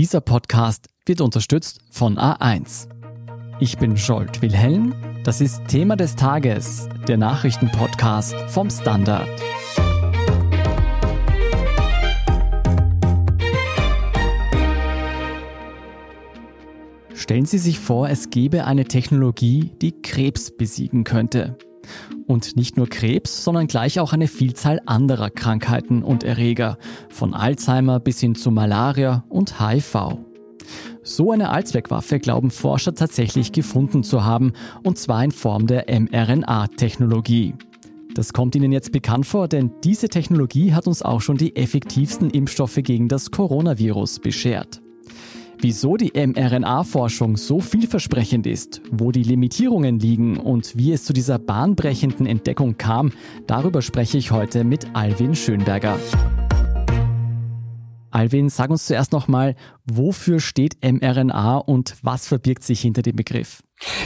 [0.00, 2.88] Dieser Podcast wird unterstützt von A1.
[3.58, 4.94] Ich bin Scholt Wilhelm.
[5.24, 9.28] Das ist Thema des Tages, der Nachrichtenpodcast vom Standard.
[17.12, 21.58] Stellen Sie sich vor, es gäbe eine Technologie, die Krebs besiegen könnte.
[22.26, 26.78] Und nicht nur Krebs, sondern gleich auch eine Vielzahl anderer Krankheiten und Erreger,
[27.08, 30.18] von Alzheimer bis hin zu Malaria und HIV.
[31.02, 34.52] So eine Allzweckwaffe glauben Forscher tatsächlich gefunden zu haben,
[34.84, 37.54] und zwar in Form der mRNA-Technologie.
[38.14, 42.30] Das kommt Ihnen jetzt bekannt vor, denn diese Technologie hat uns auch schon die effektivsten
[42.30, 44.82] Impfstoffe gegen das Coronavirus beschert.
[45.62, 51.38] Wieso die mRNA-Forschung so vielversprechend ist, wo die Limitierungen liegen und wie es zu dieser
[51.38, 53.12] bahnbrechenden Entdeckung kam,
[53.46, 55.98] darüber spreche ich heute mit Alwin Schönberger.
[58.10, 63.62] Alwin, sag uns zuerst nochmal, wofür steht mRNA und was verbirgt sich hinter dem Begriff?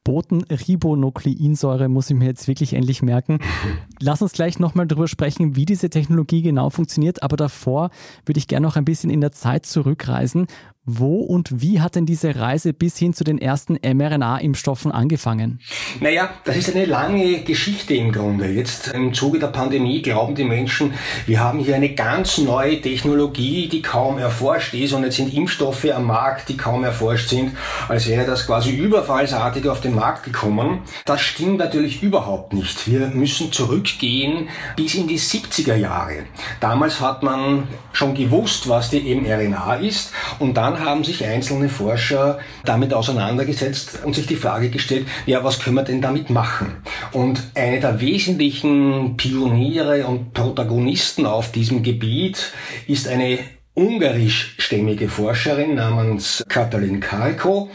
[0.03, 3.39] Botenribonukleinsäure muss ich mir jetzt wirklich endlich merken.
[3.99, 7.21] Lass uns gleich nochmal darüber sprechen, wie diese Technologie genau funktioniert.
[7.21, 7.91] Aber davor
[8.25, 10.47] würde ich gerne noch ein bisschen in der Zeit zurückreisen.
[10.83, 15.59] Wo und wie hat denn diese Reise bis hin zu den ersten mRNA-Impfstoffen angefangen?
[15.99, 18.47] Naja, das ist eine lange Geschichte im Grunde.
[18.47, 20.95] Jetzt im Zuge der Pandemie glauben die Menschen,
[21.27, 25.85] wir haben hier eine ganz neue Technologie, die kaum erforscht ist und jetzt sind Impfstoffe
[25.85, 27.51] am Markt, die kaum erforscht sind,
[27.87, 30.79] als wäre das quasi überfallsartig auf den Markt gekommen.
[31.05, 32.89] Das stimmt natürlich überhaupt nicht.
[32.89, 36.23] Wir müssen zurückgehen bis in die 70er Jahre.
[36.59, 41.69] Damals hat man schon gewusst, was die mRNA ist und dann dann haben sich einzelne
[41.69, 46.77] Forscher damit auseinandergesetzt und sich die Frage gestellt, ja, was können wir denn damit machen?
[47.11, 52.53] Und eine der wesentlichen Pioniere und Protagonisten auf diesem Gebiet
[52.87, 53.39] ist eine
[53.73, 57.69] ungarischstämmige Forscherin namens Katalin Karko,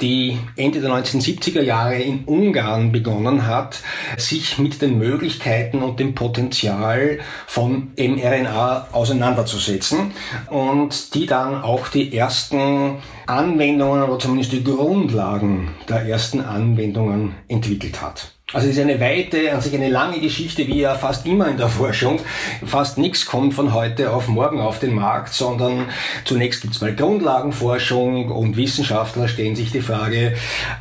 [0.00, 3.80] die Ende der 1970er Jahre in Ungarn begonnen hat,
[4.16, 10.12] sich mit den Möglichkeiten und dem Potenzial von mRNA auseinanderzusetzen
[10.48, 18.00] und die dann auch die ersten Anwendungen oder zumindest die Grundlagen der ersten Anwendungen entwickelt
[18.00, 18.39] hat.
[18.52, 21.56] Also es ist eine weite, an sich eine lange Geschichte, wie ja fast immer in
[21.56, 22.18] der Forschung.
[22.66, 25.86] Fast nichts kommt von heute auf morgen auf den Markt, sondern
[26.24, 30.34] zunächst gibt es mal Grundlagenforschung und Wissenschaftler stellen sich die Frage,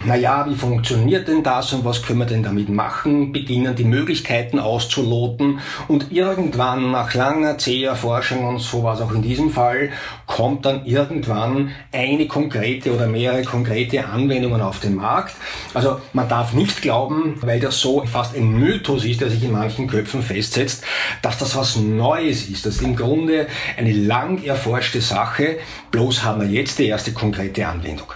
[0.03, 3.31] na ja, wie funktioniert denn das und was können wir denn damit machen?
[3.31, 9.13] Beginnen die Möglichkeiten auszuloten und irgendwann nach langer, zäher Forschung und so war es auch
[9.13, 9.91] in diesem Fall,
[10.25, 15.35] kommt dann irgendwann eine konkrete oder mehrere konkrete Anwendungen auf den Markt.
[15.75, 19.43] Also man darf nicht glauben, weil weil das so fast ein Mythos ist, der sich
[19.43, 20.81] in manchen Köpfen festsetzt,
[21.21, 22.65] dass das was Neues ist.
[22.65, 25.57] Das ist im Grunde eine lang erforschte Sache,
[25.91, 28.13] bloß haben wir jetzt die erste konkrete Anwendung.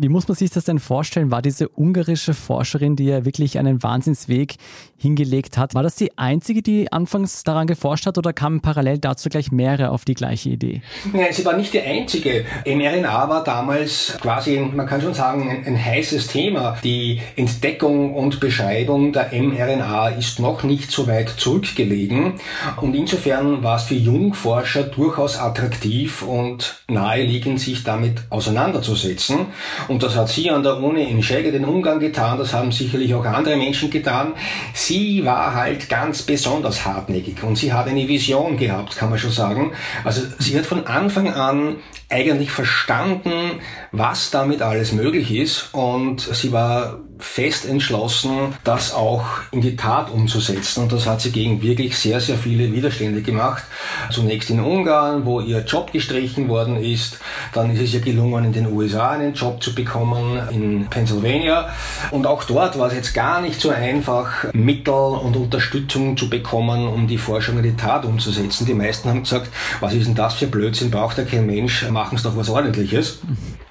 [0.00, 1.32] Wie muss man sich das denn vorstellen?
[1.32, 4.54] War diese ungarische Forscherin, die ja wirklich einen Wahnsinnsweg
[4.96, 9.28] hingelegt hat, war das die einzige, die anfangs daran geforscht hat oder kamen parallel dazu
[9.28, 10.82] gleich mehrere auf die gleiche Idee?
[11.12, 12.44] Nein, sie war nicht die einzige.
[12.64, 16.78] mRNA war damals quasi, man kann schon sagen, ein, ein heißes Thema.
[16.84, 22.34] Die Entdeckung und Beschreibung der mRNA ist noch nicht so weit zurückgelegen
[22.80, 29.46] und insofern war es für Jungforscher durchaus attraktiv und naheliegend, sich damit auseinanderzusetzen.
[29.88, 33.14] Und das hat sie an der Uni in Schäge den Umgang getan, das haben sicherlich
[33.14, 34.34] auch andere Menschen getan.
[34.74, 39.30] Sie war halt ganz besonders hartnäckig und sie hat eine Vision gehabt, kann man schon
[39.30, 39.72] sagen.
[40.04, 41.76] Also sie hat von Anfang an
[42.10, 43.60] eigentlich verstanden,
[43.92, 50.10] was damit alles möglich ist und sie war fest entschlossen, das auch in die Tat
[50.10, 50.84] umzusetzen.
[50.84, 53.64] Und das hat sie gegen wirklich sehr, sehr viele Widerstände gemacht.
[54.10, 57.18] Zunächst in Ungarn, wo ihr Job gestrichen worden ist.
[57.52, 61.70] Dann ist es ihr gelungen, in den USA einen Job zu bekommen, in Pennsylvania.
[62.10, 66.88] Und auch dort war es jetzt gar nicht so einfach, Mittel und Unterstützung zu bekommen,
[66.88, 68.66] um die Forschung in die Tat umzusetzen.
[68.66, 69.48] Die meisten haben gesagt,
[69.80, 73.20] was ist denn das für Blödsinn, braucht ja kein Mensch, machen es doch was Ordentliches.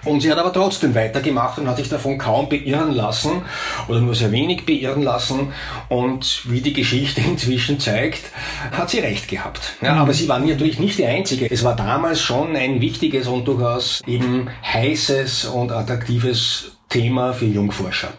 [0.08, 3.42] Und sie hat aber trotzdem weitergemacht und hat sich davon kaum beirren lassen
[3.88, 5.52] oder nur sehr wenig beirren lassen.
[5.90, 8.24] Und wie die Geschichte inzwischen zeigt,
[8.72, 9.76] hat sie recht gehabt.
[9.82, 11.52] Ja, aber sie war natürlich nicht die Einzige.
[11.52, 18.10] Es war damals schon ein wichtiges und durchaus eben heißes und attraktives Thema für Jungforscher.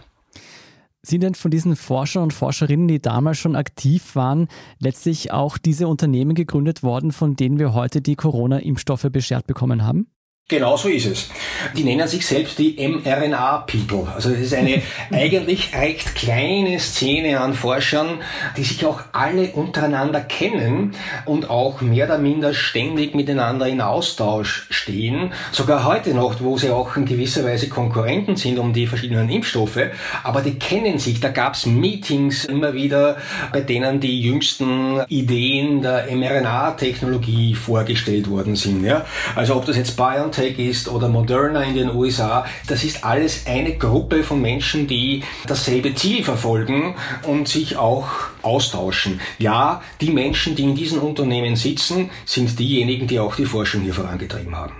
[1.02, 4.49] Sind denn von diesen Forschern und Forscherinnen, die damals schon aktiv waren,
[4.79, 10.08] letztlich auch diese Unternehmen gegründet worden, von denen wir heute die Corona-Impfstoffe beschert bekommen haben?
[10.50, 11.29] Genau so ist es.
[11.77, 14.11] Die nennen sich selbst die mRNA-People.
[14.15, 14.81] Also es ist eine
[15.12, 18.23] eigentlich recht kleine Szene an Forschern,
[18.56, 20.95] die sich auch alle untereinander kennen
[21.27, 25.35] und auch mehr oder minder ständig miteinander in Austausch stehen.
[25.53, 29.91] Sogar heute noch, wo sie auch in gewisser Weise Konkurrenten sind um die verschiedenen Impfstoffe.
[30.25, 31.21] Aber die kennen sich.
[31.21, 33.19] Da gab es Meetings immer wieder,
[33.53, 38.83] bei denen die jüngsten Ideen der mRNA-Technologie vorgestellt worden sind.
[38.83, 39.05] Ja?
[39.35, 43.46] Also ob das jetzt BioNTech BioNTech ist oder Moderna in den USA, das ist alles
[43.46, 46.94] eine Gruppe von Menschen, die dasselbe Ziel verfolgen
[47.26, 48.08] und sich auch
[48.43, 49.20] austauschen.
[49.38, 53.94] Ja, die Menschen, die in diesen Unternehmen sitzen, sind diejenigen, die auch die Forschung hier
[53.94, 54.75] vorangetrieben haben.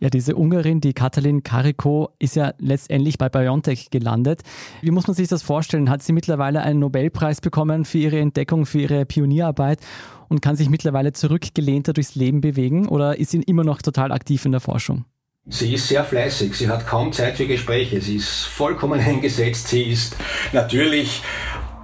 [0.00, 4.42] Ja, diese Ungarin, die Katalin Kariko, ist ja letztendlich bei BioNTech gelandet.
[4.80, 5.90] Wie muss man sich das vorstellen?
[5.90, 9.80] Hat sie mittlerweile einen Nobelpreis bekommen für ihre Entdeckung, für ihre Pionierarbeit?
[10.28, 14.44] Und kann sich mittlerweile zurückgelehnter durchs Leben bewegen oder ist sie immer noch total aktiv
[14.44, 15.04] in der Forschung?
[15.50, 19.84] Sie ist sehr fleißig, sie hat kaum Zeit für Gespräche, sie ist vollkommen eingesetzt, sie
[19.84, 20.16] ist
[20.52, 21.22] natürlich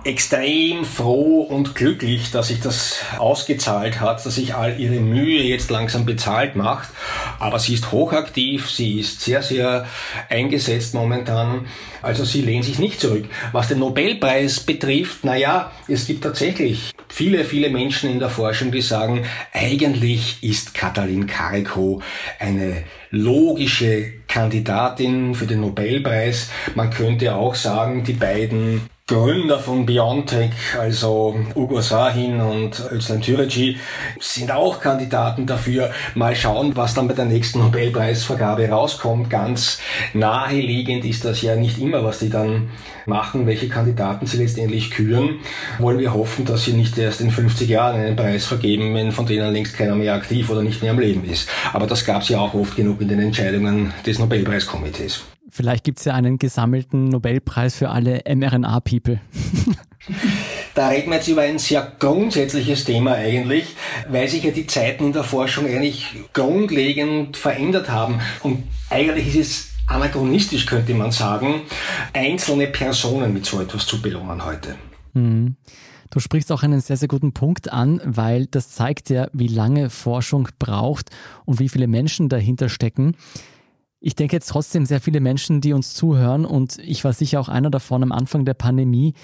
[0.04, 5.70] extrem froh und glücklich, dass sich das ausgezahlt hat, dass sich all ihre Mühe jetzt
[5.70, 6.90] langsam bezahlt macht.
[7.38, 9.86] Aber sie ist hochaktiv, sie ist sehr, sehr
[10.28, 11.66] eingesetzt momentan.
[12.02, 13.24] Also sie lehnt sich nicht zurück.
[13.52, 18.82] Was den Nobelpreis betrifft, naja, es gibt tatsächlich viele, viele Menschen in der Forschung, die
[18.82, 22.02] sagen, eigentlich ist Katalin Kariko
[22.38, 26.50] eine logische Kandidatin für den Nobelpreis.
[26.74, 33.76] Man könnte auch sagen, die beiden Gründer von Biontech, also Ugo Sahin und Özlem Türeci,
[34.18, 35.90] sind auch Kandidaten dafür.
[36.14, 39.28] Mal schauen, was dann bei der nächsten Nobelpreisvergabe rauskommt.
[39.28, 39.78] Ganz
[40.14, 42.70] naheliegend ist das ja nicht immer, was die dann
[43.04, 45.40] machen, welche Kandidaten sie letztendlich küren.
[45.78, 49.26] Wollen wir hoffen, dass sie nicht erst in 50 Jahren einen Preis vergeben, wenn von
[49.26, 51.46] denen längst keiner mehr aktiv oder nicht mehr am Leben ist.
[51.74, 55.24] Aber das gab es ja auch oft genug in den Entscheidungen des Nobelpreiskomitees.
[55.56, 59.20] Vielleicht gibt es ja einen gesammelten Nobelpreis für alle mRNA-People.
[60.74, 63.76] Da reden wir jetzt über ein sehr grundsätzliches Thema eigentlich,
[64.08, 68.20] weil sich ja die Zeiten in der Forschung eigentlich grundlegend verändert haben.
[68.42, 71.62] Und eigentlich ist es anachronistisch, könnte man sagen,
[72.12, 74.74] einzelne Personen mit so etwas zu belohnen heute.
[75.12, 75.54] Mhm.
[76.10, 79.88] Du sprichst auch einen sehr, sehr guten Punkt an, weil das zeigt ja, wie lange
[79.88, 81.10] Forschung braucht
[81.44, 83.14] und wie viele Menschen dahinter stecken.
[84.06, 87.48] Ich denke jetzt trotzdem sehr viele Menschen, die uns zuhören und ich war sicher auch
[87.48, 89.14] einer davon am Anfang der Pandemie,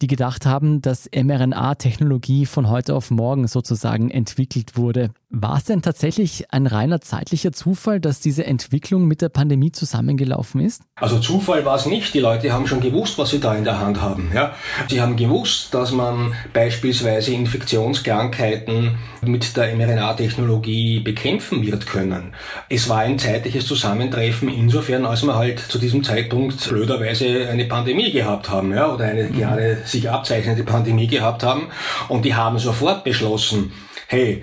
[0.00, 5.10] die gedacht haben, dass mRNA-Technologie von heute auf morgen sozusagen entwickelt wurde.
[5.38, 10.62] War es denn tatsächlich ein reiner zeitlicher Zufall, dass diese Entwicklung mit der Pandemie zusammengelaufen
[10.62, 10.80] ist?
[10.98, 12.14] Also Zufall war es nicht.
[12.14, 14.30] Die Leute haben schon gewusst, was sie da in der Hand haben.
[14.34, 14.54] Ja?
[14.88, 22.32] Sie haben gewusst, dass man beispielsweise Infektionskrankheiten mit der mRNA-Technologie bekämpfen wird können.
[22.70, 28.10] Es war ein zeitliches Zusammentreffen insofern, als wir halt zu diesem Zeitpunkt blöderweise eine Pandemie
[28.10, 28.90] gehabt haben ja?
[28.90, 29.36] oder eine mhm.
[29.36, 31.66] gerade sich abzeichnende Pandemie gehabt haben.
[32.08, 33.72] Und die haben sofort beschlossen,
[34.06, 34.42] hey,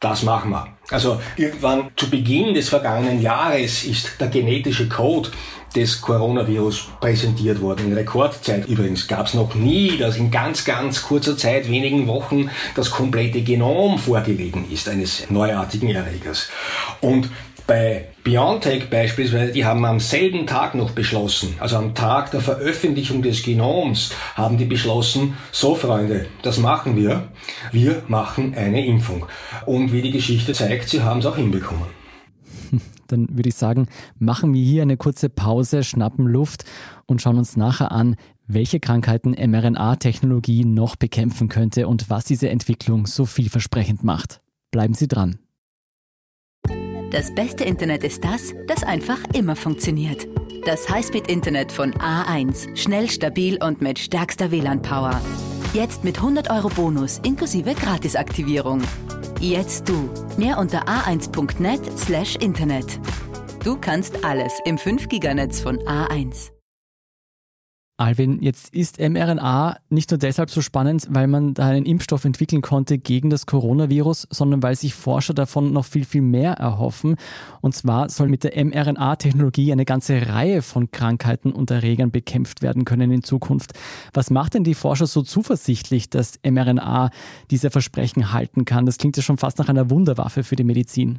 [0.00, 0.68] das machen wir.
[0.90, 5.30] Also irgendwann zu Beginn des vergangenen Jahres ist der genetische Code
[5.74, 7.88] des Coronavirus präsentiert worden.
[7.88, 12.50] In Rekordzeit übrigens gab es noch nie, dass in ganz, ganz kurzer Zeit, wenigen Wochen,
[12.74, 16.48] das komplette Genom vorgelegen ist eines neuartigen Erregers.
[17.00, 17.28] Und
[17.68, 23.20] bei BioNTech beispielsweise, die haben am selben Tag noch beschlossen, also am Tag der Veröffentlichung
[23.20, 27.28] des Genoms, haben die beschlossen, so Freunde, das machen wir,
[27.70, 29.26] wir machen eine Impfung.
[29.66, 31.84] Und wie die Geschichte zeigt, sie haben es auch hinbekommen.
[33.06, 33.86] Dann würde ich sagen,
[34.18, 36.64] machen wir hier eine kurze Pause, schnappen Luft
[37.06, 43.06] und schauen uns nachher an, welche Krankheiten mRNA-Technologie noch bekämpfen könnte und was diese Entwicklung
[43.06, 44.40] so vielversprechend macht.
[44.70, 45.38] Bleiben Sie dran.
[47.10, 50.28] Das beste Internet ist das, das einfach immer funktioniert.
[50.66, 52.76] Das Highspeed-Internet von A1.
[52.76, 55.18] Schnell, stabil und mit stärkster WLAN-Power.
[55.72, 58.82] Jetzt mit 100 Euro Bonus inklusive Gratisaktivierung.
[59.40, 60.10] Jetzt du.
[60.36, 63.00] Mehr unter a1.net slash Internet.
[63.64, 66.57] Du kannst alles im 5-Giganetz von A1.
[68.00, 72.62] Alvin, jetzt ist mRNA nicht nur deshalb so spannend, weil man da einen Impfstoff entwickeln
[72.62, 77.16] konnte gegen das Coronavirus, sondern weil sich Forscher davon noch viel, viel mehr erhoffen.
[77.60, 82.84] Und zwar soll mit der mRNA-Technologie eine ganze Reihe von Krankheiten und Erregern bekämpft werden
[82.84, 83.72] können in Zukunft.
[84.12, 87.10] Was macht denn die Forscher so zuversichtlich, dass mRNA
[87.50, 88.86] diese Versprechen halten kann?
[88.86, 91.18] Das klingt ja schon fast nach einer Wunderwaffe für die Medizin.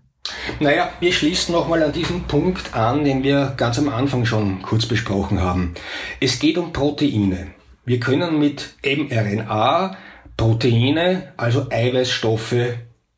[0.60, 4.86] Naja, wir schließen nochmal an diesen Punkt an, den wir ganz am Anfang schon kurz
[4.86, 5.74] besprochen haben.
[6.20, 7.48] Es geht um Proteine.
[7.86, 9.98] Wir können mit mRNA
[10.38, 12.56] Proteine, also Eiweißstoffe,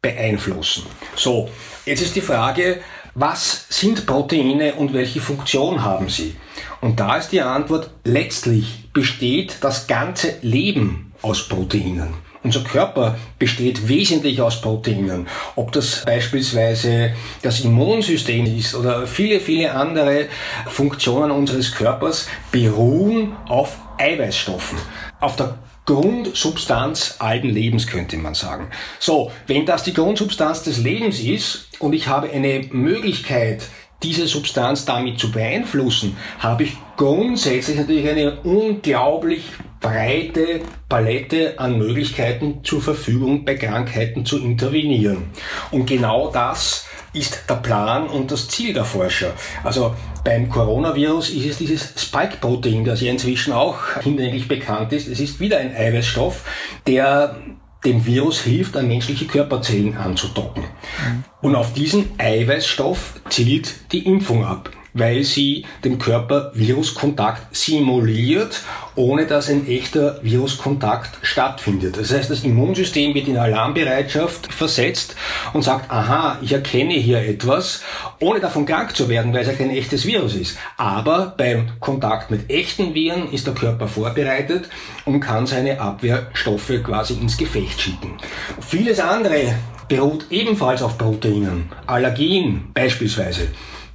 [0.01, 0.85] beeinflussen.
[1.15, 1.49] So,
[1.85, 2.81] jetzt ist die Frage,
[3.13, 6.35] was sind Proteine und welche Funktion haben sie?
[6.79, 12.13] Und da ist die Antwort, letztlich besteht das ganze Leben aus Proteinen.
[12.43, 15.27] Unser Körper besteht wesentlich aus Proteinen.
[15.55, 20.25] Ob das beispielsweise das Immunsystem ist oder viele, viele andere
[20.65, 24.79] Funktionen unseres Körpers beruhen auf Eiweißstoffen.
[25.19, 28.69] Auf der Grundsubstanz alten Lebens könnte man sagen.
[28.99, 33.67] So, wenn das die Grundsubstanz des Lebens ist und ich habe eine Möglichkeit,
[34.01, 39.43] diese Substanz damit zu beeinflussen, habe ich grundsätzlich natürlich eine unglaublich
[39.81, 45.23] breite Palette an Möglichkeiten zur Verfügung, bei Krankheiten zu intervenieren.
[45.71, 49.33] Und genau das ist der Plan und das Ziel der Forscher.
[49.63, 55.07] Also beim Coronavirus ist es dieses Spike-Protein, das ja inzwischen auch hinlänglich bekannt ist.
[55.07, 56.43] Es ist wieder ein Eiweißstoff,
[56.87, 57.35] der
[57.83, 60.63] dem Virus hilft, an menschliche Körperzellen anzudocken.
[60.63, 61.23] Mhm.
[61.41, 68.61] Und auf diesen Eiweißstoff zielt die Impfung ab weil sie dem Körper Viruskontakt simuliert,
[68.95, 71.97] ohne dass ein echter Viruskontakt stattfindet.
[71.97, 75.15] Das heißt, das Immunsystem wird in Alarmbereitschaft versetzt
[75.53, 77.81] und sagt, aha, ich erkenne hier etwas,
[78.19, 80.57] ohne davon krank zu werden, weil es ja kein echtes Virus ist.
[80.77, 84.69] Aber beim Kontakt mit echten Viren ist der Körper vorbereitet
[85.05, 88.17] und kann seine Abwehrstoffe quasi ins Gefecht schicken.
[88.59, 89.55] Vieles andere
[89.87, 91.69] beruht ebenfalls auf Proteinen.
[91.85, 93.49] Allergien beispielsweise.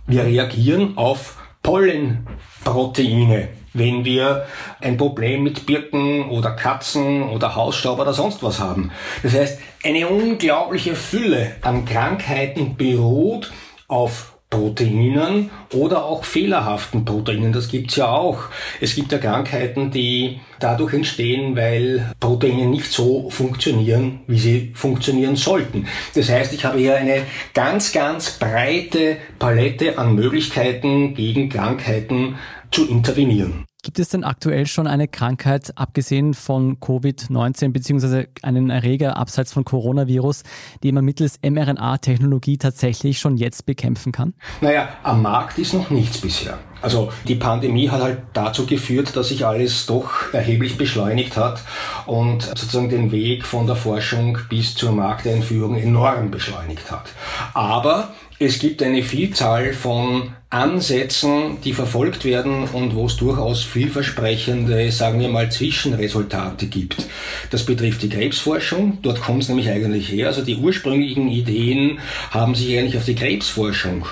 [0.09, 4.47] Wir reagieren auf Pollenproteine, wenn wir
[4.81, 8.93] ein Problem mit Birken oder Katzen oder Hausstaub oder sonst was haben.
[9.25, 13.51] Das heißt, eine unglaubliche Fülle an Krankheiten beruht
[13.89, 17.53] auf Proteinen oder auch fehlerhaften Proteinen.
[17.53, 18.45] Das gibt's ja auch.
[18.81, 25.37] Es gibt ja Krankheiten, die dadurch entstehen, weil Proteine nicht so funktionieren, wie sie funktionieren
[25.37, 25.87] sollten.
[26.15, 27.23] Das heißt, ich habe hier eine
[27.55, 32.37] ganz, ganz breite Palette an Möglichkeiten gegen Krankheiten
[32.71, 33.67] zu intervenieren.
[33.87, 39.65] Gibt es denn aktuell schon eine Krankheit, abgesehen von Covid-19 beziehungsweise einen Erreger abseits von
[39.65, 40.43] Coronavirus,
[40.83, 44.35] die man mittels mRNA-Technologie tatsächlich schon jetzt bekämpfen kann?
[44.61, 46.59] Naja, am Markt ist noch nichts bisher.
[46.83, 51.63] Also die Pandemie hat halt dazu geführt, dass sich alles doch erheblich beschleunigt hat
[52.07, 57.13] und sozusagen den Weg von der Forschung bis zur Markteinführung enorm beschleunigt hat.
[57.55, 64.93] Aber es gibt eine Vielzahl von Ansätzen, die verfolgt werden und wo es durchaus vielversprechende,
[64.93, 67.07] sagen wir mal, Zwischenresultate gibt.
[67.51, 68.99] Das betrifft die Krebsforschung.
[69.03, 70.27] Dort kommt es nämlich eigentlich her.
[70.27, 71.99] Also die ursprünglichen Ideen
[72.31, 74.07] haben sich eigentlich auf die Krebsforschung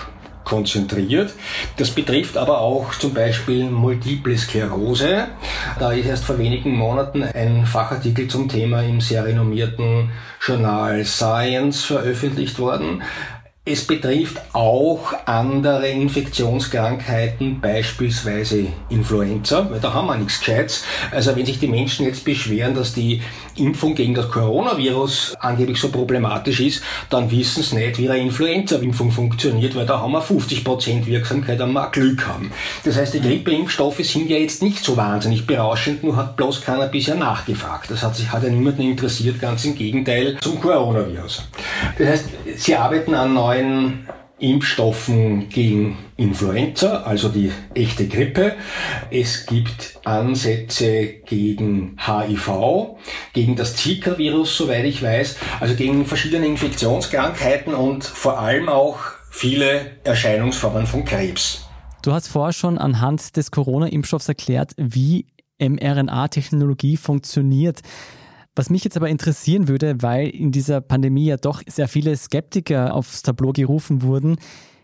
[0.45, 1.33] konzentriert.
[1.77, 5.29] Das betrifft aber auch zum Beispiel Multiple Sklerose.
[5.79, 11.85] Da ist erst vor wenigen Monaten ein Fachartikel zum Thema im sehr renommierten Journal Science
[11.85, 13.03] veröffentlicht worden.
[13.67, 20.85] Es betrifft auch andere Infektionskrankheiten, beispielsweise Influenza, weil da haben wir nichts Gescheites.
[21.11, 23.23] Also wenn sich die Menschen jetzt beschweren, dass die
[23.57, 29.11] Impfung gegen das Coronavirus angeblich so problematisch ist, dann wissen sie nicht, wie eine Influenza-Impfung
[29.11, 32.51] funktioniert, weil da haben wir 50% Wirksamkeit, wenn wir Glück haben.
[32.85, 36.87] Das heißt, die Grippeimpfstoffe sind ja jetzt nicht so wahnsinnig berauschend, nur hat bloß keiner
[36.87, 37.91] bisher nachgefragt.
[37.91, 41.45] Das hat sich hat ja niemanden interessiert, ganz im Gegenteil zum Coronavirus.
[41.99, 42.25] Das heißt,
[42.57, 44.07] sie arbeiten an neuen
[44.39, 48.55] Impfstoffen gegen Influenza, also die echte Grippe.
[49.11, 52.97] Es gibt Ansätze gegen HIV,
[53.33, 58.99] gegen das Zika-Virus, soweit ich weiß, also gegen verschiedene Infektionskrankheiten und vor allem auch
[59.31, 61.67] viele Erscheinungsformen von Krebs.
[62.03, 65.27] Du hast vorher schon anhand des Corona-Impfstoffs erklärt, wie
[65.59, 67.81] mRNA-Technologie funktioniert.
[68.57, 72.95] Was mich jetzt aber interessieren würde, weil in dieser Pandemie ja doch sehr viele Skeptiker
[72.95, 74.37] aufs Tableau gerufen wurden,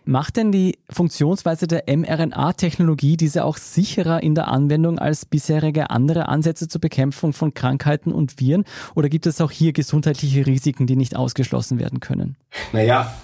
[0.04, 6.28] macht denn die Funktionsweise der mRNA-Technologie diese auch sicherer in der Anwendung als bisherige andere
[6.28, 8.64] Ansätze zur Bekämpfung von Krankheiten und Viren?
[8.96, 12.36] Oder gibt es auch hier gesundheitliche Risiken, die nicht ausgeschlossen werden können?
[12.72, 13.14] Naja,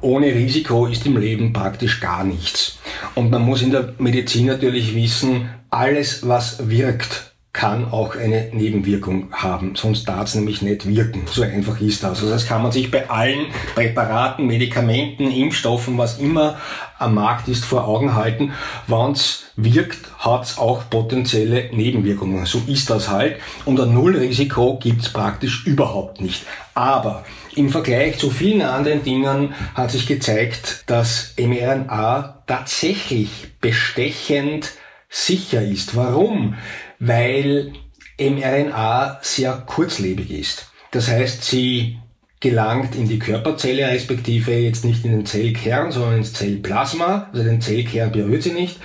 [0.00, 2.78] ohne Risiko ist im Leben praktisch gar nichts.
[3.14, 9.28] Und man muss in der Medizin natürlich wissen, alles, was wirkt, kann auch eine Nebenwirkung
[9.32, 11.22] haben, sonst darf es nämlich nicht wirken.
[11.26, 12.18] So einfach ist das.
[12.18, 13.46] Also das kann man sich bei allen
[13.76, 16.58] Präparaten, Medikamenten, Impfstoffen, was immer
[16.98, 18.52] am Markt ist, vor Augen halten.
[18.88, 22.44] Wenn es wirkt, hat es auch potenzielle Nebenwirkungen.
[22.44, 23.36] So ist das halt.
[23.64, 26.44] Und ein Nullrisiko gibt es praktisch überhaupt nicht.
[26.74, 33.30] Aber im Vergleich zu vielen anderen Dingen hat sich gezeigt, dass mRNA tatsächlich
[33.60, 34.72] bestechend
[35.08, 35.94] sicher ist.
[35.94, 36.56] Warum?
[37.06, 37.72] Weil
[38.18, 40.68] mRNA sehr kurzlebig ist.
[40.90, 41.98] Das heißt, sie
[42.40, 47.60] gelangt in die Körperzelle, respektive jetzt nicht in den Zellkern, sondern ins Zellplasma, also den
[47.60, 48.78] Zellkern berührt sie nicht,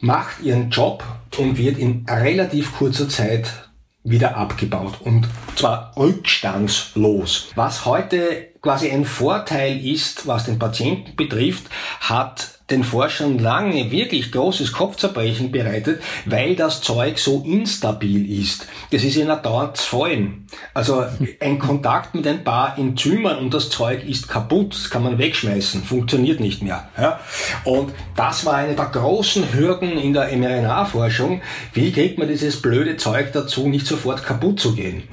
[0.00, 1.02] macht ihren Job
[1.38, 3.70] und wird in relativ kurzer Zeit
[4.04, 7.48] wieder abgebaut und zwar rückstandslos.
[7.54, 11.64] Was heute quasi ein Vorteil ist, was den Patienten betrifft,
[12.00, 18.66] hat den Forschern lange wirklich großes Kopfzerbrechen bereitet, weil das Zeug so instabil ist.
[18.90, 20.46] Das ist ihnen dauernd zu fallen.
[20.74, 21.04] Also
[21.40, 25.82] ein Kontakt mit ein paar Enzymen und das Zeug ist kaputt, das kann man wegschmeißen,
[25.82, 26.88] funktioniert nicht mehr.
[26.98, 27.20] Ja?
[27.64, 31.42] Und das war eine der großen Hürden in der mRNA-Forschung.
[31.72, 35.04] Wie kriegt man dieses blöde Zeug dazu, nicht sofort kaputt zu gehen?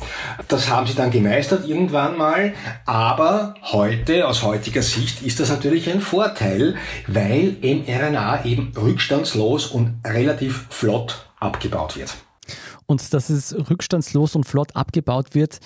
[0.47, 2.53] Das haben sie dann gemeistert irgendwann mal,
[2.85, 6.75] aber heute, aus heutiger Sicht, ist das natürlich ein Vorteil,
[7.07, 12.15] weil weil mRNA eben rückstandslos und relativ flott abgebaut wird.
[12.85, 15.59] Und dass es rückstandslos und flott abgebaut wird,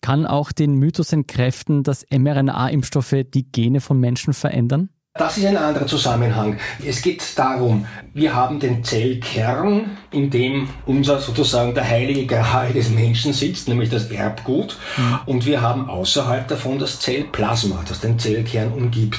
[0.00, 4.90] kann auch den Mythos entkräften, dass mRNA-Impfstoffe die Gene von Menschen verändern?
[5.14, 6.58] Das ist ein anderer Zusammenhang.
[6.86, 12.90] Es geht darum, wir haben den Zellkern, in dem unser sozusagen der heilige Gral des
[12.90, 14.78] Menschen sitzt, nämlich das Erbgut.
[14.96, 15.18] Mhm.
[15.26, 19.18] Und wir haben außerhalb davon das Zellplasma, das den Zellkern umgibt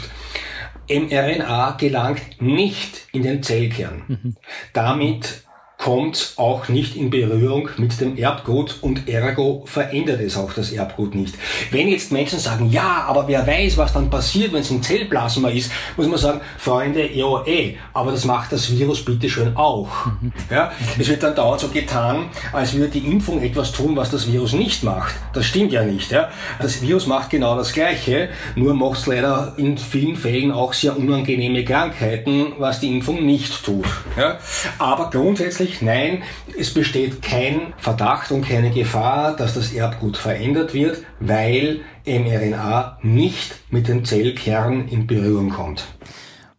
[0.90, 4.04] mRNA gelangt nicht in den Zellkern.
[4.08, 4.36] Mhm.
[4.74, 5.44] Damit
[5.80, 11.16] kommt auch nicht in Berührung mit dem Erbgut und ergo verändert es auch das Erbgut
[11.16, 11.36] nicht.
[11.72, 15.48] Wenn jetzt Menschen sagen, ja, aber wer weiß, was dann passiert, wenn es ein Zellplasma
[15.48, 19.88] ist, muss man sagen, Freunde, ja eh, aber das macht das Virus bitte schön auch.
[20.06, 20.34] Mhm.
[20.52, 24.30] Ja, es wird dann dauernd so getan, als würde die Impfung etwas tun, was das
[24.30, 25.16] Virus nicht macht.
[25.32, 26.12] Das stimmt ja nicht.
[26.12, 26.28] Ja?
[26.62, 30.98] Das Virus macht genau das Gleiche, nur macht es leider in vielen Fällen auch sehr
[30.98, 33.86] unangenehme Krankheiten, was die Impfung nicht tut.
[34.18, 34.40] Ja?
[34.78, 36.24] Aber grundsätzlich natürlich, nein,
[36.58, 43.56] es besteht kein Verdacht und keine Gefahr, dass das Erbgut verändert wird, weil mRNA nicht
[43.70, 45.86] mit dem Zellkern in Berührung kommt.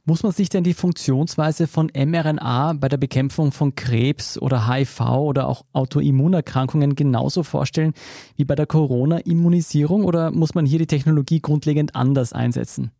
[0.05, 5.01] Muss man sich denn die Funktionsweise von mRNA bei der Bekämpfung von Krebs oder HIV
[5.01, 7.92] oder auch Autoimmunerkrankungen genauso vorstellen
[8.37, 12.90] wie bei der Corona-Immunisierung oder muss man hier die Technologie grundlegend anders einsetzen?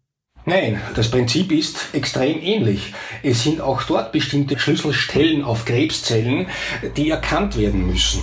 [0.46, 2.94] Nein, das Prinzip ist extrem ähnlich.
[3.22, 6.46] Es sind auch dort bestimmte Schlüsselstellen auf Krebszellen,
[6.96, 8.22] die erkannt werden müssen.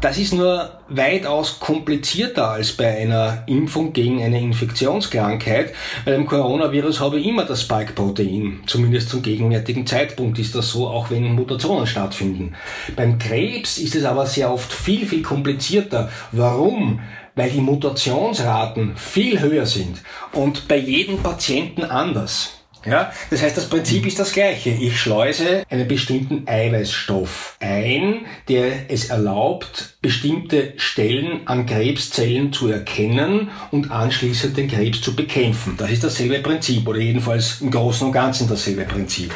[0.00, 5.74] Das ist nur weitaus komplizierter als bei einer Impfung gegen eine Infektionskrankheit.
[6.04, 8.62] Bei dem Coronavirus habe ich immer das Spike-Protein.
[8.66, 12.54] Zumindest zum gegenwärtigen Zeitpunkt ist das so, auch wenn Mutationen stattfinden.
[12.96, 16.10] Beim Krebs ist es aber sehr oft viel, viel komplizierter.
[16.32, 17.00] Warum?
[17.34, 22.54] Weil die Mutationsraten viel höher sind und bei jedem Patienten anders.
[22.86, 24.68] Ja, das heißt, das Prinzip ist das gleiche.
[24.68, 33.50] Ich schleuse einen bestimmten Eiweißstoff ein, der es erlaubt, bestimmte Stellen an Krebszellen zu erkennen
[33.70, 35.76] und anschließend den Krebs zu bekämpfen.
[35.78, 39.34] Das ist dasselbe Prinzip oder jedenfalls im Großen und Ganzen dasselbe Prinzip.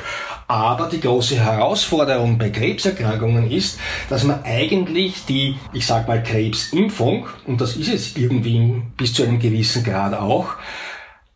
[0.48, 7.26] Aber die große Herausforderung bei Krebserkrankungen ist, dass man eigentlich die, ich sag mal, Krebsimpfung,
[7.46, 10.54] und das ist es irgendwie bis zu einem gewissen Grad auch,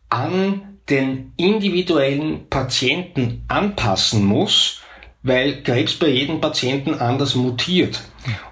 [0.09, 4.81] an den individuellen Patienten anpassen muss,
[5.23, 8.03] weil Krebs bei jedem Patienten anders mutiert.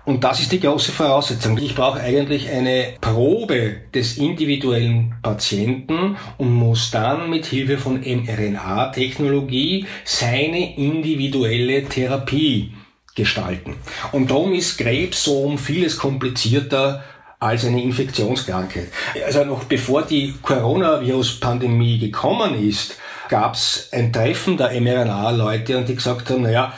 [0.06, 1.58] Und das ist die große Voraussetzung.
[1.58, 9.86] Ich brauche eigentlich eine Probe des individuellen Patienten und muss dann mit Hilfe von mRNA-Technologie
[10.04, 12.74] seine individuelle Therapie
[13.16, 13.76] gestalten.
[14.12, 17.04] Und darum ist Krebs so um vieles komplizierter
[17.40, 18.90] als eine Infektionskrankheit.
[19.26, 22.98] Also noch bevor die Coronavirus-Pandemie gekommen ist,
[23.32, 26.74] gab es ein Treffen der mRNA-Leute und die gesagt haben, naja,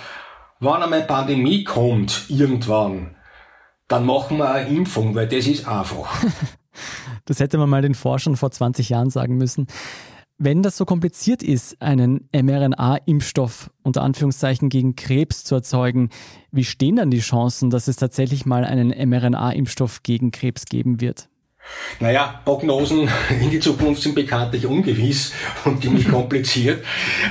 [0.59, 3.15] wann einmal Pandemie kommt, irgendwann,
[3.87, 6.15] dann machen wir eine Impfung, weil das ist einfach.
[7.25, 9.65] das hätte man mal den Forschern vor 20 Jahren sagen müssen.
[10.37, 16.09] Wenn das so kompliziert ist, einen mRNA-Impfstoff unter Anführungszeichen gegen Krebs zu erzeugen,
[16.51, 21.29] wie stehen dann die Chancen, dass es tatsächlich mal einen mRNA-Impfstoff gegen Krebs geben wird?
[21.99, 23.09] Naja, Prognosen
[23.41, 25.33] in die Zukunft sind bekanntlich ungewiss
[25.65, 26.83] und ziemlich kompliziert.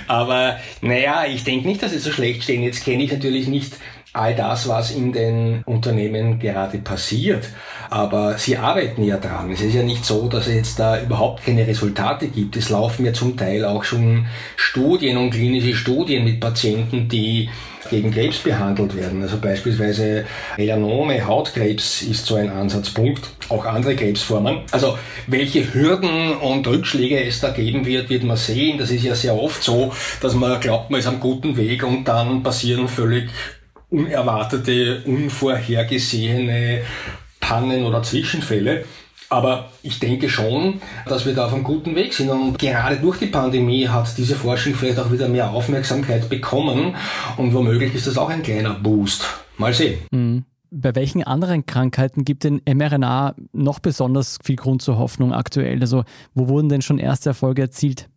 [0.09, 2.63] Aber naja, ich denke nicht, dass sie so schlecht stehen.
[2.63, 3.75] Jetzt kenne ich natürlich nicht
[4.15, 7.49] all das, was in den Unternehmen gerade passiert.
[7.89, 9.51] Aber sie arbeiten ja dran.
[9.51, 12.57] Es ist ja nicht so, dass es jetzt da überhaupt keine Resultate gibt.
[12.57, 17.49] Es laufen ja zum Teil auch schon Studien und klinische Studien mit Patienten, die
[17.93, 19.23] gegen Krebs behandelt werden.
[19.23, 20.25] Also beispielsweise
[20.57, 24.63] Melanome, Hautkrebs ist so ein Ansatzpunkt, auch andere Krebsformen.
[24.73, 28.79] Also welche Hürden und Rückschläge es da geben wird, wird man sehen.
[28.79, 32.09] Das ist ja sehr oft so, dass man glaubt, man ist am guten Weg und
[32.09, 33.29] dann passieren völlig
[33.91, 36.81] unerwartete, unvorhergesehene
[37.41, 38.85] Pannen oder Zwischenfälle.
[39.33, 42.29] Aber ich denke schon, dass wir da auf einem guten Weg sind.
[42.29, 46.95] Und gerade durch die Pandemie hat diese Forschung vielleicht auch wieder mehr Aufmerksamkeit bekommen.
[47.39, 49.25] Und womöglich ist das auch ein kleiner Boost.
[49.57, 50.01] Mal sehen.
[50.11, 50.45] Mhm.
[50.71, 55.81] Bei welchen anderen Krankheiten gibt denn mRNA noch besonders viel Grund zur Hoffnung aktuell?
[55.81, 58.09] Also wo wurden denn schon erste Erfolge erzielt?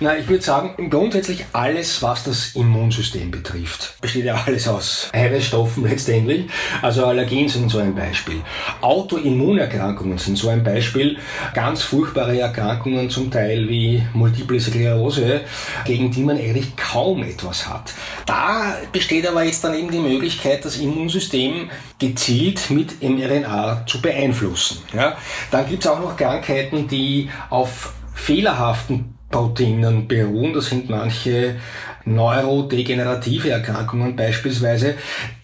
[0.00, 4.00] Na, ich würde sagen, grundsätzlich alles, was das Immunsystem betrifft.
[4.00, 6.46] Besteht ja alles aus Eiweißstoffen letztendlich.
[6.82, 8.40] Also Allergien sind so ein Beispiel.
[8.80, 11.18] Autoimmunerkrankungen sind so ein Beispiel.
[11.54, 15.42] Ganz furchtbare Erkrankungen zum Teil wie Multiple Sklerose,
[15.84, 17.92] gegen die man eigentlich kaum etwas hat.
[18.26, 24.78] Da besteht aber jetzt dann eben die Möglichkeit, das Immunsystem gezielt mit mRNA zu beeinflussen.
[24.94, 25.16] Ja?
[25.50, 30.52] Dann gibt es auch noch Krankheiten, die auf fehlerhaften Proteinen beruhen.
[30.52, 31.56] Das sind manche
[32.04, 34.96] neurodegenerative Erkrankungen beispielsweise.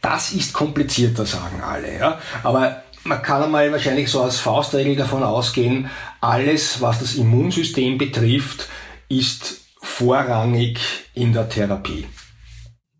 [0.02, 1.98] Das ist komplizierter, sagen alle.
[1.98, 2.18] Ja?
[2.42, 5.88] Aber man kann einmal wahrscheinlich so als Faustregel davon ausgehen,
[6.20, 8.68] alles, was das Immunsystem betrifft,
[9.08, 10.80] ist vorrangig
[11.14, 12.06] in der Therapie.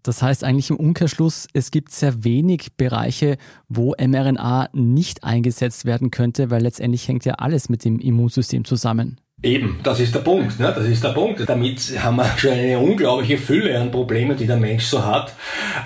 [0.04, 6.12] Das heißt eigentlich im Umkehrschluss, es gibt sehr wenig Bereiche, wo mRNA nicht eingesetzt werden
[6.12, 9.20] könnte, weil letztendlich hängt ja alles mit dem Immunsystem zusammen.
[9.46, 10.58] Eben, das ist der Punkt.
[10.58, 10.72] Ne?
[10.74, 11.48] Das ist der Punkt.
[11.48, 15.36] Damit haben wir schon eine unglaubliche Fülle an Problemen, die der Mensch so hat,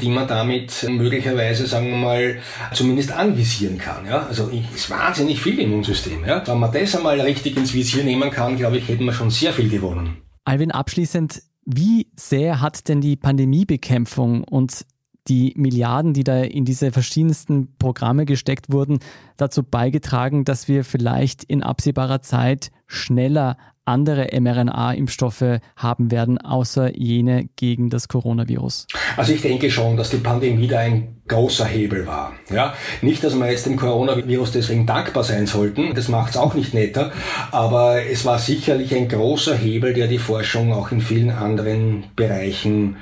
[0.00, 2.38] die man damit möglicherweise, sagen wir mal,
[2.72, 4.06] zumindest anvisieren kann.
[4.06, 4.26] Ja?
[4.26, 6.24] Also ist wahnsinnig viel im Immunsystem.
[6.24, 6.42] Ja?
[6.46, 9.52] Wenn man das einmal richtig ins Visier nehmen kann, glaube ich, hätten wir schon sehr
[9.52, 10.16] viel gewonnen.
[10.46, 14.86] Alvin, abschließend, wie sehr hat denn die Pandemiebekämpfung und
[15.28, 19.00] die Milliarden, die da in diese verschiedensten Programme gesteckt wurden,
[19.36, 27.48] dazu beigetragen, dass wir vielleicht in absehbarer Zeit schneller andere mRNA-Impfstoffe haben werden, außer jene
[27.57, 28.87] gegen das Coronavirus?
[29.16, 32.33] Also ich denke schon, dass die Pandemie da ein großer Hebel war.
[32.50, 36.55] Ja, nicht, dass wir jetzt dem Coronavirus deswegen dankbar sein sollten, das macht es auch
[36.55, 37.12] nicht netter,
[37.50, 42.96] aber es war sicherlich ein großer Hebel, der die Forschung auch in vielen anderen Bereichen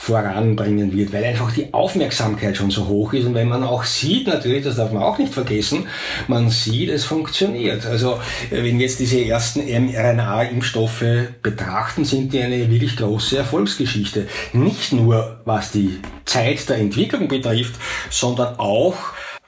[0.00, 4.28] voranbringen wird, weil einfach die Aufmerksamkeit schon so hoch ist und wenn man auch sieht,
[4.28, 5.88] natürlich, das darf man auch nicht vergessen,
[6.26, 7.84] man sieht, es funktioniert.
[7.84, 11.04] Also wenn wir jetzt diese ersten mRNA-Impfstoffe
[11.42, 14.26] betrachten, sind die eine wirklich große Erfolgsgeschichte.
[14.54, 17.74] Nicht nur was die Zeit der Entwicklung betrifft,
[18.08, 18.96] sondern auch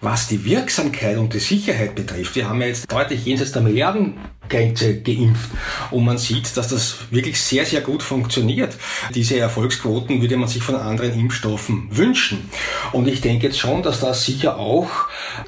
[0.03, 2.35] was die Wirksamkeit und die Sicherheit betrifft.
[2.35, 5.51] Wir haben ja jetzt deutlich jenseits der Milliardengrenze geimpft
[5.93, 8.77] und man sieht, dass das wirklich sehr, sehr gut funktioniert.
[9.15, 12.51] Diese Erfolgsquoten würde man sich von anderen Impfstoffen wünschen.
[12.91, 14.91] Und ich denke jetzt schon, dass das sicher auch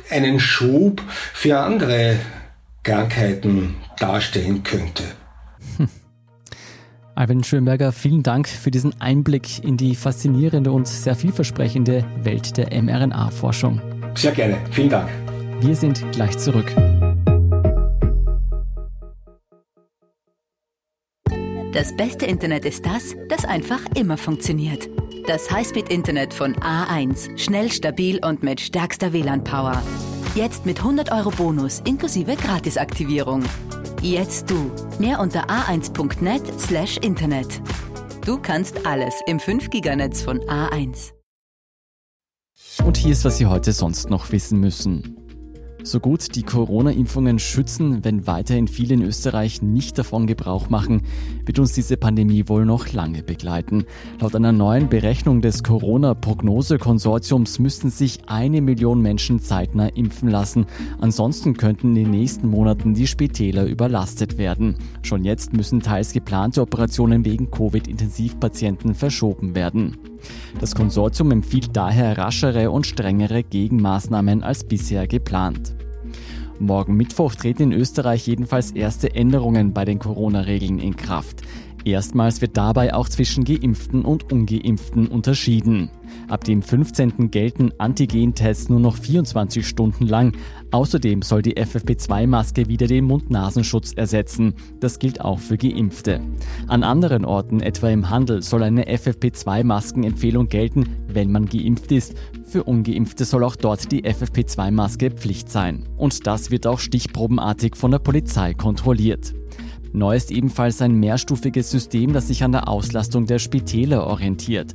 [0.08, 2.20] einen Schub für andere
[2.84, 5.02] Krankheiten darstellen könnte.
[5.78, 5.88] Hm.
[7.16, 12.70] Alvin Schönberger, vielen Dank für diesen Einblick in die faszinierende und sehr vielversprechende Welt der
[12.82, 13.93] mRNA-Forschung.
[14.14, 14.58] Sehr gerne.
[14.70, 15.10] Vielen Dank.
[15.60, 16.74] Wir sind gleich zurück.
[21.72, 24.88] Das beste Internet ist das, das einfach immer funktioniert.
[25.26, 27.36] Das Highspeed-Internet von A1.
[27.36, 29.82] Schnell, stabil und mit stärkster WLAN-Power.
[30.36, 33.42] Jetzt mit 100 Euro Bonus inklusive Gratisaktivierung.
[34.02, 34.70] Jetzt du.
[34.98, 37.60] Mehr unter a1.net/slash Internet.
[38.24, 41.12] Du kannst alles im 5-Giganetz von A1.
[42.84, 45.16] Und hier ist, was Sie heute sonst noch wissen müssen.
[45.82, 51.02] So gut die Corona-Impfungen schützen, wenn weiterhin viele in Österreich nicht davon Gebrauch machen,
[51.44, 53.84] wird uns diese Pandemie wohl noch lange begleiten.
[54.18, 60.66] Laut einer neuen Berechnung des Corona-Prognose-Konsortiums müssten sich eine Million Menschen zeitnah impfen lassen.
[61.00, 64.76] Ansonsten könnten in den nächsten Monaten die Spitäler überlastet werden.
[65.02, 69.98] Schon jetzt müssen teils geplante Operationen wegen Covid-Intensivpatienten verschoben werden.
[70.60, 75.74] Das Konsortium empfiehlt daher raschere und strengere Gegenmaßnahmen als bisher geplant.
[76.58, 81.42] Morgen Mittwoch treten in Österreich jedenfalls erste Änderungen bei den Corona-Regeln in Kraft.
[81.84, 85.90] Erstmals wird dabei auch zwischen Geimpften und Ungeimpften unterschieden.
[86.28, 87.30] Ab dem 15.
[87.30, 90.32] gelten Antigen-Tests nur noch 24 Stunden lang.
[90.70, 94.54] Außerdem soll die FFP2-Maske wieder den Mund-Nasenschutz ersetzen.
[94.80, 96.20] Das gilt auch für Geimpfte.
[96.68, 102.14] An anderen Orten, etwa im Handel, soll eine FFP2-Maskenempfehlung gelten, wenn man geimpft ist.
[102.46, 105.86] Für Ungeimpfte soll auch dort die FFP2-Maske Pflicht sein.
[105.98, 109.34] Und das wird auch stichprobenartig von der Polizei kontrolliert.
[109.94, 114.74] Neu ist ebenfalls ein mehrstufiges System, das sich an der Auslastung der Spitäler orientiert.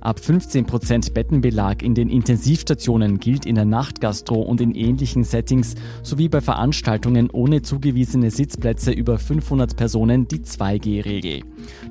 [0.00, 6.28] Ab 15% Bettenbelag in den Intensivstationen gilt in der Nachtgastro und in ähnlichen Settings sowie
[6.28, 11.42] bei Veranstaltungen ohne zugewiesene Sitzplätze über 500 Personen die 2G-Regel.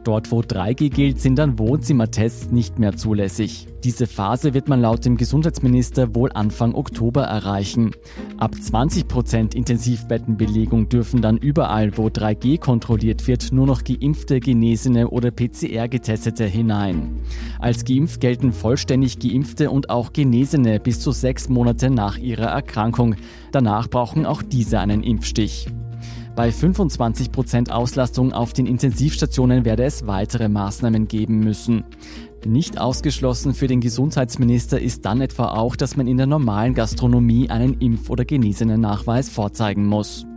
[0.04, 3.68] Dort, wo 3G gilt, sind dann Wohnzimmertests nicht mehr zulässig.
[3.84, 7.92] Diese Phase wird man laut dem Gesundheitsminister wohl Anfang Oktober erreichen.
[8.38, 15.32] Ab 20% Intensivbettenbelegung dürfen dann überall, wo 3G kontrolliert wird, nur noch geimpfte, genesene oder
[15.32, 17.20] PCR-Getestete hinein.
[17.60, 23.16] Als geimpft gelten vollständig geimpfte und auch Genesene bis zu sechs Monate nach ihrer Erkrankung.
[23.52, 25.68] Danach brauchen auch diese einen Impfstich.
[26.36, 31.86] Bei 25% Auslastung auf den Intensivstationen werde es weitere Maßnahmen geben müssen.
[32.46, 37.50] Nicht ausgeschlossen für den Gesundheitsminister ist dann etwa auch, dass man in der normalen Gastronomie
[37.50, 40.28] einen Impf- oder genesenen Nachweis vorzeigen muss.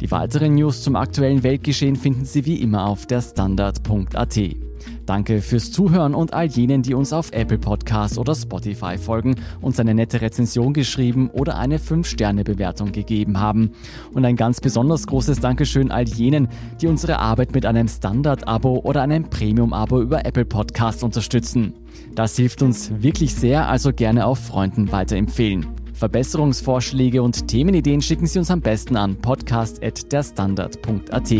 [0.00, 4.71] Die weiteren News zum aktuellen Weltgeschehen finden Sie wie immer auf der Standard.at.
[5.06, 9.78] Danke fürs Zuhören und all jenen, die uns auf Apple Podcasts oder Spotify folgen, uns
[9.80, 13.72] eine nette Rezension geschrieben oder eine 5-Sterne-Bewertung gegeben haben.
[14.12, 16.48] Und ein ganz besonders großes Dankeschön all jenen,
[16.80, 21.74] die unsere Arbeit mit einem Standard-Abo oder einem Premium-Abo über Apple Podcasts unterstützen.
[22.14, 25.81] Das hilft uns wirklich sehr, also gerne auf Freunden weiterempfehlen.
[26.02, 31.30] Verbesserungsvorschläge und Themenideen schicken Sie uns am besten an podcast.derstandard.at.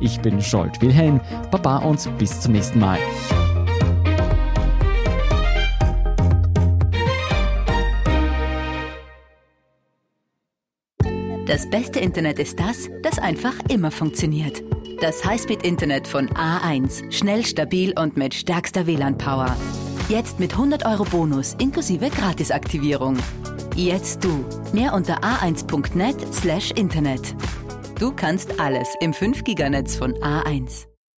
[0.00, 2.98] Ich bin Scholt Wilhelm, Baba und bis zum nächsten Mal.
[11.46, 14.62] Das beste Internet ist das, das einfach immer funktioniert.
[15.00, 17.10] Das Highspeed-Internet von A1.
[17.10, 19.56] Schnell, stabil und mit stärkster WLAN-Power.
[20.08, 23.16] Jetzt mit 100 Euro Bonus inklusive Gratisaktivierung.
[23.74, 24.44] Jetzt du.
[24.72, 27.34] Mehr unter a1.net slash Internet.
[27.98, 30.86] Du kannst alles im 5-Giganetz von A1.